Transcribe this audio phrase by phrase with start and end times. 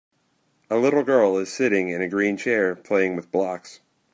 [0.71, 3.81] A little girl is sitting in a green chair playing with blocks.